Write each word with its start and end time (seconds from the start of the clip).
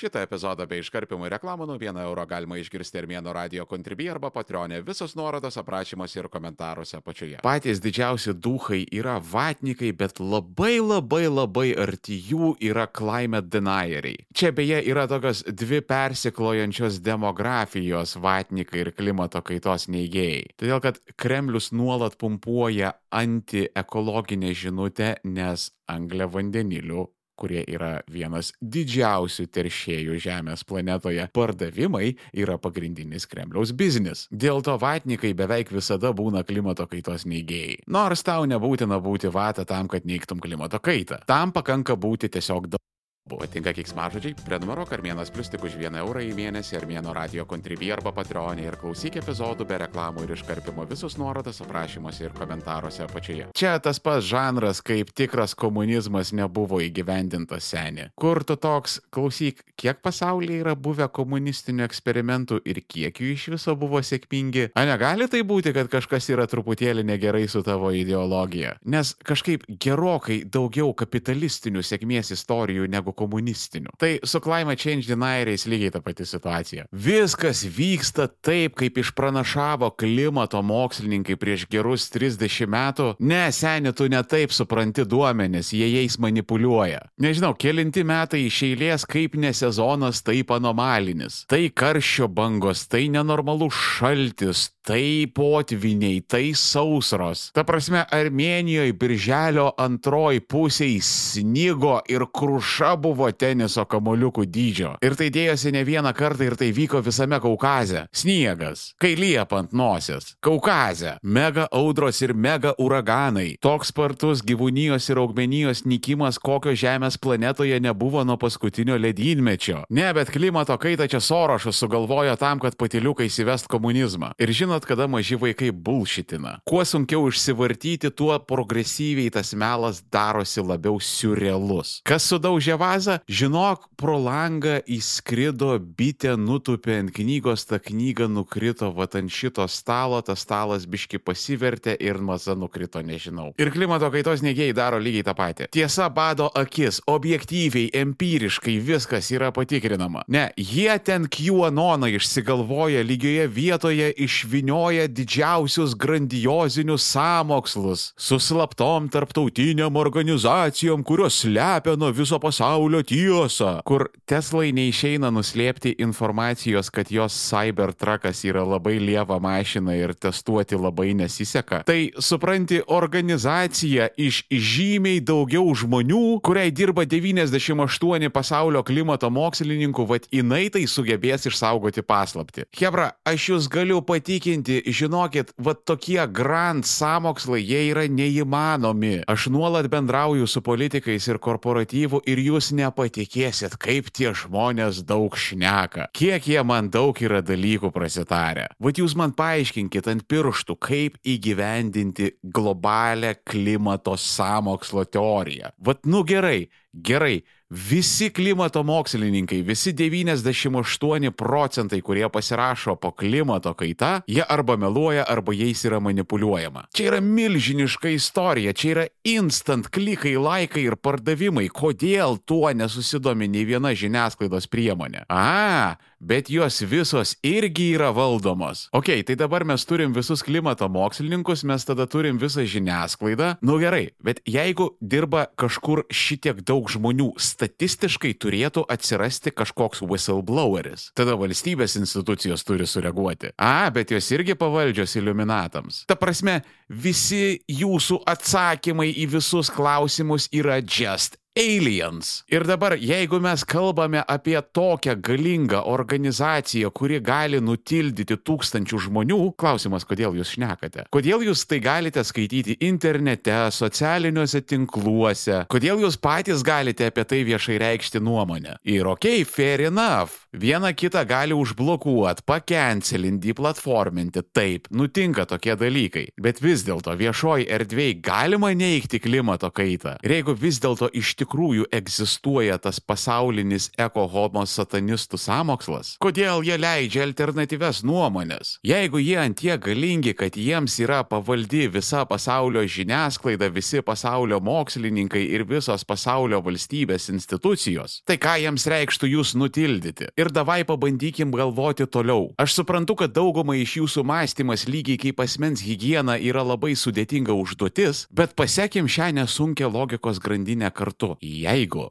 Šitą 0.00 0.22
epizodą 0.24 0.64
bei 0.64 0.80
iškarpimų 0.80 1.28
reklamų 1.34 1.66
nuo 1.68 1.74
1 1.76 1.98
euro 2.00 2.22
galima 2.24 2.56
išgirsti 2.56 3.02
Armėno 3.02 3.34
radio 3.36 3.66
kontribį 3.68 4.06
arba 4.14 4.30
patronė. 4.32 4.78
Visos 4.86 5.12
nuorodos 5.18 5.58
aprašymuose 5.60 6.22
ir 6.22 6.28
komentaruose 6.32 6.96
apačioje. 6.96 7.42
Patys 7.44 7.82
didžiausi 7.84 8.32
duhai 8.32 8.78
yra 8.96 9.18
vatnikai, 9.20 9.90
bet 9.92 10.22
labai 10.22 10.78
labai 10.80 11.26
labai 11.28 11.66
arti 11.84 12.16
jų 12.30 12.54
yra 12.70 12.86
climate 12.88 13.52
denieriai. 13.52 14.24
Čia 14.32 14.54
beje 14.56 14.80
yra 14.88 15.04
tokios 15.10 15.44
dvi 15.44 15.82
persiklojančios 15.84 17.02
demografijos 17.04 18.16
vatnikai 18.24 18.86
ir 18.86 18.94
klimato 18.96 19.44
kaitos 19.44 19.90
neigėjai. 19.92 20.48
Todėl, 20.56 20.80
kad 20.80 21.04
Kremlius 21.20 21.74
nuolat 21.76 22.16
pumpuoja 22.16 22.96
antiekologinę 23.12 24.56
žinutę, 24.56 25.18
nes 25.28 25.68
anglė 25.92 26.32
vandenilių 26.32 27.10
kurie 27.40 27.62
yra 27.64 28.00
vienas 28.10 28.52
didžiausių 28.60 29.46
teršėjų 29.54 30.18
Žemės 30.20 30.64
planetoje, 30.68 31.24
pardavimai 31.34 32.14
yra 32.36 32.58
pagrindinis 32.60 33.28
Kremliaus 33.30 33.72
biznis. 33.76 34.26
Dėl 34.30 34.62
to 34.66 34.76
vatnikai 34.80 35.32
beveik 35.38 35.72
visada 35.74 36.12
būna 36.16 36.44
klimato 36.46 36.86
kaitos 36.90 37.26
neigėjai. 37.30 37.80
Nors 37.88 38.24
tau 38.26 38.46
nebūtina 38.50 39.00
būti 39.02 39.32
vata 39.32 39.64
tam, 39.68 39.88
kad 39.88 40.06
neigtum 40.08 40.42
klimato 40.42 40.82
kaitą. 40.82 41.22
Tam 41.30 41.54
pakanka 41.56 41.96
būti 41.96 42.32
tiesiog 42.32 42.70
daug. 42.74 42.89
Patinka 43.38 43.72
kiksmažodžiai? 43.76 44.34
Prenumeruok 44.46 44.92
Armėnas 44.96 45.30
Plus 45.30 45.50
tik 45.52 45.62
už 45.66 45.76
1 45.78 45.98
eurą 46.00 46.22
į 46.24 46.32
mėnesį 46.34 46.78
Armėno 46.80 47.14
radio 47.14 47.44
kontribį 47.46 47.92
arba 47.94 48.12
patreonį 48.16 48.66
ir 48.66 48.76
klausyk 48.80 49.20
epizodų 49.20 49.66
be 49.68 49.78
reklamų 49.84 50.24
ir 50.24 50.34
iškarpimo 50.34 50.86
visus 50.90 51.14
nuorodas 51.20 51.60
aprašymuose 51.62 52.26
ir 52.26 52.34
komentaruose 52.34 53.04
apačioje. 53.06 53.50
Čia 53.54 53.76
tas 53.82 54.00
pats 54.02 54.26
žanras, 54.26 54.82
kaip 54.82 55.12
tikras 55.14 55.54
komunizmas 55.54 56.32
nebuvo 56.34 56.80
įgyvendintas 56.82 57.68
senė. 57.70 58.08
Kur 58.18 58.42
tu 58.46 58.56
toks, 58.56 58.98
klausyk, 59.14 59.62
kiek 59.78 60.00
pasaulyje 60.02 60.60
yra 60.64 60.74
buvę 60.74 61.06
komunistinių 61.12 61.86
eksperimentų 61.86 62.60
ir 62.64 62.82
kiek 62.86 63.22
jų 63.22 63.34
iš 63.36 63.46
viso 63.56 63.76
buvo 63.78 64.02
sėkmingi? 64.02 64.70
A 64.74 64.86
negali 64.88 65.28
tai 65.30 65.44
būti, 65.46 65.74
kad 65.76 65.90
kažkas 65.92 66.30
yra 66.32 66.48
truputėlį 66.50 67.06
negerai 67.12 67.46
su 67.50 67.62
tavo 67.66 67.92
ideologija? 67.94 68.76
Nes 68.84 69.14
kažkaip 69.26 69.66
gerokai 69.68 70.42
daugiau 70.44 70.92
kapitalistinių 70.96 71.84
sėkmės 71.86 72.32
istorijų 72.34 72.88
negu 72.90 73.14
komunistinių. 73.20 73.94
Tai 74.00 74.12
su 74.24 74.40
climate 74.42 74.80
change 74.80 75.08
denieriais 75.10 75.66
lygiai 75.68 75.92
ta 75.94 76.02
pati 76.04 76.26
situacija. 76.28 76.86
Viskas 76.92 77.62
vyksta 77.64 78.28
taip, 78.42 78.76
kaip 78.80 78.98
išpranašavo 79.02 79.92
klimato 80.00 80.62
mokslininkai 80.64 81.36
prieš 81.40 81.66
gerus 81.70 82.08
30 82.14 82.70
metų. 82.70 83.10
Ne, 83.20 83.42
seniai, 83.54 83.94
tu 83.96 84.08
ne 84.10 84.22
taip 84.24 84.54
supranti 84.54 85.04
duomenis, 85.08 85.72
jie 85.76 85.88
jais 85.88 86.18
manipuliuoja. 86.22 87.02
Nežinau, 87.20 87.52
kelinti 87.58 88.04
metai 88.06 88.46
iš 88.48 88.62
eilės, 88.70 89.06
kaip 89.08 89.36
ne 89.40 89.52
sezonas, 89.56 90.22
taip 90.26 90.52
anomalinis. 90.54 91.44
Tai 91.50 91.62
karščio 91.74 92.30
bangos, 92.32 92.86
tai 92.90 93.06
nenormalus 93.12 93.76
šaltis, 93.76 94.68
tai 94.86 95.28
potviniai, 95.34 96.22
tai 96.26 96.50
sausros. 96.56 97.50
Ta 97.54 97.64
prasme, 97.68 98.04
Armenijoje 98.10 98.94
birželio 98.96 99.68
antroji 99.78 100.42
pusėje 100.50 101.02
snygo 101.04 101.98
ir 102.10 102.24
kruša 102.34 102.94
buvo 102.96 103.09
teniso 103.32 103.84
kamoliukų 103.84 104.44
dydžio. 104.46 104.94
Ir 105.02 105.16
tai 105.18 105.30
dėjosi 105.32 105.72
ne 105.72 105.84
vieną 105.84 106.12
kartą 106.16 106.46
ir 106.46 106.56
tai 106.60 106.70
vyko 106.76 107.00
visame 107.04 107.40
Kaukaze. 107.40 108.06
Sniegas, 108.12 108.94
kai 109.00 109.14
liepa 109.18 109.60
ant 109.62 109.72
nosies. 109.72 110.34
Kaukaze. 110.40 111.16
Mega 111.22 111.66
audros 111.72 112.20
ir 112.22 112.34
mega 112.34 112.74
uraganai. 112.78 113.56
Toks 113.60 113.90
spartus 113.92 114.42
gyvūnijos 114.46 115.10
ir 115.10 115.20
augmenijos 115.22 115.84
nikimas, 115.84 116.38
kokio 116.38 116.74
Žemės 116.74 117.18
planetoje 117.20 117.80
nebuvo 117.80 118.24
nuo 118.24 118.36
paskutinio 118.40 118.96
ledynmečio. 118.98 119.84
Ne, 119.90 120.08
bet 120.16 120.30
klimato 120.32 120.76
kaitą 120.80 121.08
čia 121.10 121.20
Sorošas 121.20 121.76
sugalvojo 121.80 122.36
tam, 122.40 122.60
kad 122.62 122.76
patiliukai 122.80 123.28
įsivest 123.28 123.68
komunizmą. 123.70 124.32
Ir 124.40 124.52
žinot, 124.54 124.86
kada 124.88 125.08
maži 125.10 125.38
vaikai 125.40 125.70
bulšitina. 125.72 126.58
Kuo 126.68 126.84
sunkiau 126.84 127.28
išsivartyti, 127.28 128.10
tuo 128.14 128.38
progresyviai 128.38 129.32
tas 129.34 129.52
melas 129.54 130.02
darosi 130.12 130.62
labiau 130.64 131.00
surrealus. 131.02 131.98
Kas 132.06 132.26
sudaužė 132.30 132.78
vazą? 132.90 133.18
Žinok, 133.28 133.88
pro 133.96 134.18
langą 134.18 134.80
įskrido 134.88 135.74
bitė, 135.78 136.34
nutupė 136.40 137.00
ant 137.00 137.12
knygos, 137.14 137.66
ta 137.68 137.78
knyga 137.82 138.28
nukrito 138.30 138.90
vat 138.96 139.16
ant 139.18 139.30
šito 139.32 139.66
stalo, 139.68 140.20
tas 140.24 140.42
stalas 140.44 140.86
biški 140.90 141.20
pasivertė 141.22 141.96
ir 142.00 142.20
maza 142.24 142.56
nukrito, 142.58 143.02
nežinau. 143.04 143.52
Ir 143.60 143.72
klimato 143.74 144.10
kaitos 144.12 144.42
negėjai 144.44 144.76
daro 144.76 145.00
lygiai 145.02 145.26
tą 145.26 145.34
patį. 145.36 145.68
Tiesa 145.74 146.08
bado 146.12 146.50
akis, 146.56 147.00
objektyviai, 147.10 147.90
empiriškai 148.02 148.78
viskas 148.82 149.30
yra 149.34 149.52
patikrinama. 149.54 150.24
Ne, 150.28 150.48
jie 150.56 150.90
ten 151.04 151.28
QAnoną 151.30 152.10
išsigalvoja 152.16 153.04
lygioje 153.06 153.46
vietoje, 153.50 154.10
išvinioja 154.26 155.06
didžiausius 155.10 155.94
grandiozinius 156.00 157.06
samokslus 157.10 158.10
su 158.16 158.40
slaptom 158.40 159.10
tarptautiniam 159.12 159.96
organizacijom, 160.00 161.04
kurios 161.04 161.42
slepia 161.44 161.96
nuo 162.00 162.10
viso 162.14 162.38
pasaulio 162.40 162.79
tiesą. 162.88 163.80
Kur 163.84 164.08
Teslai 164.30 164.70
neišeina 164.72 165.30
nuslėpti 165.34 165.96
informacijos, 165.98 166.90
kad 166.90 167.10
jos 167.10 167.34
Cybertruckas 167.34 168.44
yra 168.46 168.62
labai 168.62 168.98
lieva 169.02 169.40
mašina 169.42 169.96
ir 169.98 170.14
testuoti 170.14 170.78
labai 170.78 171.14
nesiseka. 171.18 171.82
Tai 171.86 172.10
supranti, 172.18 172.80
organizacija 172.86 174.08
iš 174.16 174.44
žymiai 174.50 175.20
daugiau 175.20 175.66
žmonių, 175.74 176.40
kuriai 176.46 176.70
dirba 176.70 177.04
98 177.04 178.30
pasaulio 178.30 178.84
klimato 178.86 179.30
mokslininkų, 179.30 180.06
vad 180.06 180.28
jinai 180.30 180.68
tai 180.70 180.84
sugebės 180.86 181.48
išsaugoti 181.50 182.06
paslapti. 182.06 182.68
Hebra, 182.78 183.10
aš 183.26 183.48
jūs 183.50 183.68
galiu 183.72 183.98
patikinti, 184.06 184.80
žinokit, 184.86 185.50
vad 185.58 185.82
tokie 185.84 186.22
grand 186.30 186.86
samokslai, 186.86 187.64
jie 187.64 187.82
yra 187.90 188.06
neįmanomi. 188.06 189.24
Aš 189.26 189.48
nuolat 189.50 189.90
bendrauju 189.90 190.46
su 190.46 190.62
politikais 190.62 191.26
ir 191.26 191.42
korporatyvu 191.42 192.22
ir 192.30 192.44
jūs 192.46 192.69
nepatikėsit, 192.76 193.76
kaip 193.80 194.10
tie 194.14 194.32
žmonės 194.36 195.02
daug 195.06 195.36
šneka. 195.36 196.08
Kiek 196.16 196.48
jie 196.50 196.62
man 196.66 196.90
daug 196.92 197.18
yra 197.22 197.40
dalykų 197.44 197.92
prasitarę. 197.94 198.68
Vat 198.80 199.00
jūs 199.00 199.16
man 199.18 199.34
paaiškinkit 199.36 200.10
ant 200.10 200.26
pirštų, 200.30 200.76
kaip 200.80 201.18
įgyvendinti 201.22 202.34
globalę 202.42 203.36
klimato 203.44 204.16
samokslo 204.18 205.06
teoriją. 205.06 205.74
Vat 205.78 206.06
nu 206.06 206.24
gerai, 206.26 206.68
gerai. 206.92 207.40
Visi 207.70 208.30
klimato 208.30 208.82
mokslininkai, 208.82 209.60
visi 209.62 209.92
98 209.92 211.30
procentai, 211.30 212.00
kurie 212.02 212.28
pasirašo 212.28 212.96
po 212.96 213.12
klimato 213.14 213.74
kaita, 213.78 214.22
jie 214.26 214.42
arba 214.42 214.74
meluoja, 214.76 215.22
arba 215.28 215.54
jais 215.54 215.84
yra 215.86 216.00
manipuliuojama. 216.02 216.88
Čia 216.94 217.06
yra 217.12 217.20
milžiniška 217.22 218.10
istorija, 218.10 218.74
čia 218.74 218.90
yra 218.90 219.06
instant 219.22 219.86
klikai, 219.86 220.34
laikai 220.34 220.88
ir 220.88 220.98
pardavimai. 220.98 221.68
Kodėl 221.70 222.40
tuo 222.42 222.72
nesusidomi 222.74 223.46
nei 223.46 223.62
viena 223.68 223.94
žiniasklaidos 223.94 224.66
priemonė? 224.66 225.22
A, 225.30 225.94
bet 226.20 226.50
jos 226.52 226.82
visos 226.84 227.34
irgi 227.42 227.94
yra 227.96 228.10
valdomos. 228.12 228.88
Ok, 228.92 229.08
tai 229.26 229.36
dabar 229.40 229.64
mes 229.64 229.84
turim 229.88 230.12
visus 230.14 230.44
klimato 230.44 230.88
mokslininkus, 230.92 231.64
mes 231.64 231.84
tada 231.88 232.06
turim 232.06 232.38
visą 232.38 232.62
žiniasklaidą. 232.68 233.54
Nu 233.64 233.78
gerai, 233.80 234.10
bet 234.22 234.42
jeigu 234.48 234.90
dirba 235.00 235.46
kažkur 235.58 236.04
šitiek 236.12 236.60
daug 236.66 236.90
žmonių, 236.92 237.32
statistiškai 237.40 238.34
turėtų 238.40 238.84
atsirasti 238.92 239.54
kažkoks 239.56 240.04
whistlebloweris. 240.04 241.10
Tada 241.16 241.38
valstybės 241.40 241.96
institucijos 242.00 242.64
turi 242.68 242.86
sureaguoti. 242.86 243.54
A, 243.56 243.88
bet 243.94 244.12
jos 244.12 244.30
irgi 244.36 244.54
pavaldžios 244.60 245.16
iliuminatams. 245.16 246.04
Ta 246.10 246.18
prasme, 246.20 246.60
visi 246.88 247.60
jūsų 247.70 248.22
atsakymai 248.28 249.10
į 249.24 249.30
visus 249.38 249.72
klausimus 249.72 250.50
yra 250.52 250.80
just 250.84 251.40
aliens. 251.60 252.40
Ir 252.50 252.64
dabar, 252.68 252.96
jeigu 252.96 253.40
mes 253.42 253.64
kalbame 253.68 254.22
apie 254.26 254.56
tokią 254.72 255.16
galingą 255.20 255.82
organizaciją, 255.92 256.90
kuri 256.96 257.20
gali 257.24 257.60
nutildyti 257.60 258.38
tūkstančių 258.40 259.00
žmonių, 259.06 259.40
klausimas, 259.60 260.06
kodėl 260.08 260.38
jūs 260.40 260.54
šnekate? 260.56 261.06
Kodėl 261.12 261.44
jūs 261.46 261.66
tai 261.68 261.80
galite 261.84 262.24
skaityti 262.26 262.78
internete, 262.88 263.56
socialiniuose 263.76 264.64
tinkluose? 264.64 265.64
Kodėl 265.70 266.02
jūs 266.06 266.18
patys 266.20 266.64
galite 266.66 267.10
apie 267.10 267.26
tai 267.28 267.42
viešai 267.48 267.78
reikšti 267.82 268.22
nuomonę? 268.24 268.78
Ir 268.88 269.08
ok, 269.12 269.30
fair 269.48 269.86
enough. 269.90 270.46
Viena 270.52 270.90
kitą 270.92 271.22
gali 271.24 271.54
užblokuoti, 271.54 272.42
pakencelinti, 272.42 273.52
platforminti. 273.54 274.42
Taip, 274.52 274.88
nutinka 274.90 275.44
tokie 275.46 275.76
dalykai. 275.78 276.24
Bet 276.42 276.58
vis 276.58 276.82
dėlto 276.82 277.14
viešoji 277.14 277.68
erdvėje 277.70 278.16
galima 278.18 278.72
neikti 278.74 279.20
klimato 279.22 279.70
kaitą. 279.70 280.16
Ir 280.26 280.34
jeigu 280.34 280.56
vis 280.58 280.80
dėlto 280.82 281.06
iš 281.14 281.36
tikrųjų 281.38 281.86
egzistuoja 281.94 282.80
tas 282.82 282.98
pasaulinis 282.98 283.92
eko-homo 283.94 284.64
satanistų 284.66 285.38
samokslas, 285.38 286.16
kodėl 286.18 286.64
jie 286.66 286.80
leidžia 286.82 287.22
alternatyves 287.28 288.02
nuomonės? 288.02 288.80
Jeigu 288.82 289.22
jie 289.22 289.38
antie 289.38 289.76
galingi, 289.78 290.34
kad 290.34 290.58
jiems 290.58 290.98
yra 290.98 291.22
pavaldi 291.22 291.86
visa 291.94 292.24
pasaulio 292.26 292.82
žiniasklaida, 292.82 293.70
visi 293.70 294.02
pasaulio 294.02 294.58
mokslininkai 294.58 295.44
ir 295.46 295.62
visos 295.70 296.02
pasaulio 296.02 296.58
valstybės 296.66 297.30
institucijos, 297.30 298.18
tai 298.26 298.40
ką 298.42 298.58
jiems 298.64 298.90
reikštų 298.90 299.30
jūs 299.36 299.54
nutildyti? 299.54 300.32
Ir 300.40 300.48
davai 300.48 300.86
pabandykim 300.88 301.50
galvoti 301.52 302.06
toliau. 302.08 302.54
Aš 302.56 302.78
suprantu, 302.78 303.12
kad 303.20 303.34
daugumai 303.36 303.82
iš 303.82 303.98
jūsų 303.98 304.22
mąstymas 304.24 304.86
lygiai 304.88 305.18
kaip 305.20 305.42
asmens 305.44 305.82
hygiena 305.84 306.38
yra 306.40 306.62
labai 306.64 306.94
sudėtinga 306.96 307.52
užduotis, 307.52 308.22
bet 308.32 308.54
pasiekim 308.56 309.04
šią 309.04 309.34
nesunkę 309.36 309.90
logikos 309.92 310.40
grandinę 310.40 310.88
kartu. 310.96 311.34
Jeigu 311.44 312.06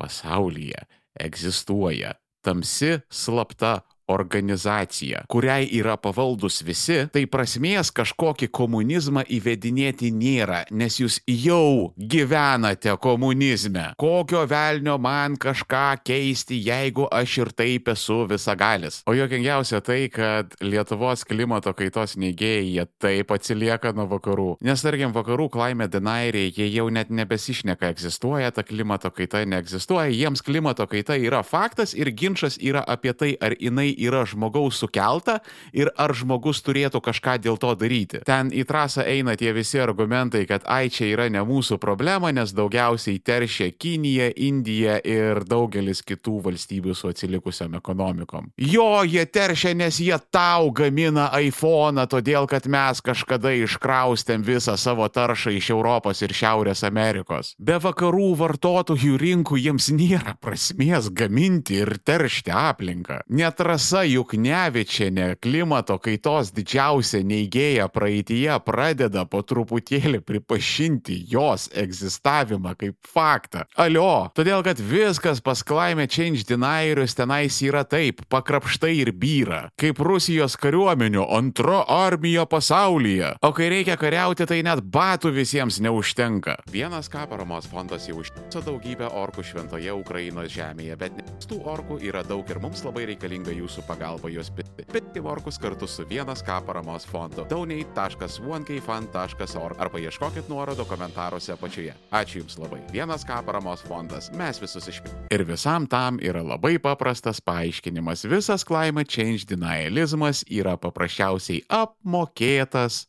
pasaulyje 0.00 0.86
egzistuoja 1.20 2.14
tamsi 2.40 3.02
slapta 3.12 3.82
organizacija, 4.08 5.24
kuriai 5.28 5.68
yra 5.78 5.96
pavaldus 6.00 6.60
visi, 6.66 7.04
tai 7.12 7.24
prasmės 7.30 7.90
kažkokį 7.94 8.50
komunizmą 8.54 9.24
įvedinėti 9.32 10.10
nėra, 10.14 10.64
nes 10.70 10.98
jūs 11.00 11.20
jau 11.30 11.92
gyvenate 11.96 12.94
komunizme. 13.00 13.90
Kokio 14.00 14.44
velnio 14.50 14.98
man 15.00 15.38
kažką 15.40 15.86
keisti, 16.04 16.58
jeigu 16.68 17.08
aš 17.12 17.38
ir 17.44 17.52
taip 17.56 17.88
esu 17.94 18.22
visagalis. 18.28 19.00
O 19.08 19.16
jokingiausia 19.16 19.80
tai, 19.84 20.08
kad 20.12 20.54
Lietuvos 20.64 21.24
klimato 21.28 21.72
kaitos 21.76 22.18
neigėjai 22.20 22.66
jie 22.74 22.86
taip 23.02 23.32
atsilieka 23.34 23.94
nuo 23.96 24.06
vakarų. 24.10 24.50
Nes 24.64 24.84
tarkim, 24.84 25.14
vakarų 25.16 25.48
climate 25.54 25.94
denieriai, 25.94 26.52
jie 26.54 26.68
jau 26.74 26.88
net 26.92 27.10
nebesišneka, 27.14 27.92
egzistuoja 27.94 28.52
ta 28.54 28.64
klimato 28.66 29.10
kaita, 29.14 29.44
neegzistuoja, 29.48 30.12
jiems 30.12 30.44
klimato 30.44 30.86
kaita 30.90 31.16
yra 31.20 31.42
faktas 31.46 31.94
ir 31.96 32.10
ginčas 32.12 32.58
yra 32.60 32.84
apie 32.84 33.14
tai, 33.16 33.32
ar 33.40 33.56
jinai 33.60 33.93
yra 33.98 34.24
žmogaus 34.28 34.80
sukelta 34.82 35.38
ir 35.72 35.90
ar 36.00 36.14
žmogus 36.14 36.62
turėtų 36.64 37.00
kažką 37.04 37.38
dėl 37.44 37.58
to 37.60 37.74
daryti. 37.78 38.22
Ten 38.26 38.50
į 38.54 38.64
trasą 38.68 39.04
eina 39.06 39.36
tie 39.38 39.52
visi 39.56 39.80
argumentai, 39.82 40.44
kad 40.50 40.66
ai 40.70 40.90
čia 40.92 41.10
yra 41.12 41.28
ne 41.32 41.42
mūsų 41.46 41.78
problema, 41.82 42.32
nes 42.34 42.54
daugiausiai 42.56 43.20
teršia 43.24 43.70
Kinija, 43.78 44.30
Indija 44.36 44.98
ir 45.04 45.44
daugelis 45.48 46.02
kitų 46.06 46.40
valstybių 46.48 46.94
su 46.96 47.10
atsilikusiam 47.10 47.74
ekonomikom. 47.78 48.50
Jo, 48.58 49.04
jie 49.06 49.24
teršia, 49.26 49.74
nes 49.78 50.00
jie 50.02 50.16
tau 50.34 50.70
gamina 50.74 51.30
iPhone, 51.40 52.04
todėl 52.10 52.48
kad 52.50 52.66
mes 52.70 53.00
kažkada 53.04 53.52
iškraustėm 53.64 54.44
visą 54.46 54.76
savo 54.80 55.08
taršą 55.08 55.54
iš 55.54 55.70
Europos 55.74 56.22
ir 56.24 56.34
Šiaurės 56.34 56.84
Amerikos. 56.86 57.54
Be 57.58 57.78
vakarų 57.82 58.32
vartotojų 58.40 59.18
rinkų 59.20 59.58
jiems 59.60 59.90
nėra 59.94 60.36
prasmės 60.40 61.10
gaminti 61.14 61.80
ir 61.82 61.96
teršti 62.04 62.52
aplinką. 62.54 63.22
Netras 63.28 63.83
Rasa 63.84 64.00
Juknevičianė, 64.08 65.34
klimato 65.44 65.98
kaitos 66.00 66.48
didžiausia 66.56 67.18
neigėja 67.20 67.84
praeitie, 67.92 68.48
pradeda 68.64 69.26
po 69.28 69.42
truputėlį 69.44 70.22
pripažinti 70.24 71.18
jos 71.28 71.66
egzistavimą 71.68 72.72
kaip 72.80 72.96
faktą. 73.04 73.66
Alio, 73.76 74.30
todėl 74.32 74.64
kad 74.64 74.80
viskas 74.80 75.42
pas 75.44 75.60
climate 75.60 76.16
change 76.16 76.46
denierius 76.48 77.12
tenais 77.18 77.58
yra 77.60 77.82
taip, 77.84 78.22
pakrapštai 78.32 78.94
ir 79.02 79.10
byra, 79.12 79.66
kaip 79.76 80.00
Rusijos 80.00 80.56
kariuomenių 80.64 81.28
antra 81.36 81.82
armija 81.84 82.46
pasaulyje. 82.48 83.34
O 83.44 83.52
kai 83.52 83.68
reikia 83.68 83.98
kariauti, 84.00 84.48
tai 84.48 84.62
net 84.64 84.80
batų 84.80 85.34
visiems 85.36 85.82
neužtenka. 85.84 86.56
Vienas 86.72 87.12
ką 87.12 87.26
paramos 87.28 87.68
fondas 87.68 88.08
jau 88.08 88.22
užtiso 88.24 88.64
daugybę 88.64 89.12
orkų 89.12 89.44
šventoje 89.44 89.92
Ukrainos 90.00 90.48
žemėje, 90.56 90.98
bet 91.04 91.22
tų 91.44 91.60
orkų 91.76 92.00
yra 92.08 92.24
daug 92.24 92.48
ir 92.48 92.64
mums 92.64 92.80
labai 92.88 93.10
reikalinga 93.12 93.52
jūsų 93.52 93.73
jūsų 93.74 93.82
pagalba 93.88 94.28
juos 94.30 94.50
pirkti. 94.54 94.84
Pirkti 94.92 95.20
morkus 95.20 95.58
kartu 95.58 95.86
su 95.90 96.04
vienas 96.06 96.42
K 96.46 96.60
paramos 96.66 97.06
fondu. 97.06 97.44
donate.1kfund.org 97.50 99.80
arba 99.82 99.98
ieškokit 99.98 100.48
nuorodų 100.48 100.84
komentaruose 100.86 101.52
apačioje. 101.52 101.94
Ačiū 102.12 102.38
Jums 102.44 102.58
labai. 102.58 102.80
Vienas 102.92 103.24
K 103.26 103.42
paramos 103.42 103.82
fondas. 103.82 104.30
Mes 104.32 104.60
visus 104.62 104.88
išpirkime. 104.88 105.26
Ir 105.34 105.44
visam 105.44 105.86
tam 105.86 106.18
yra 106.22 106.42
labai 106.42 106.78
paprastas 106.78 107.40
paaiškinimas. 107.40 108.24
Visas 108.30 108.64
climate 108.64 109.10
change 109.10 109.44
denialismas 109.50 110.44
yra 110.46 110.76
paprasčiausiai 110.78 111.62
apmokėtas 111.68 113.06